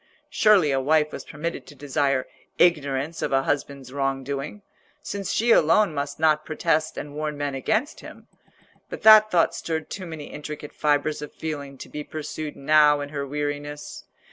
[0.31, 2.25] Surely a wife was permitted to desire
[2.57, 4.63] ignorance of a husband's wrong doing,
[5.03, 8.27] since she alone must not protest and warn men against him.
[8.89, 13.09] But that thought stirred too many intricate fibres of feeling to be pursued now in
[13.09, 14.05] her weariness.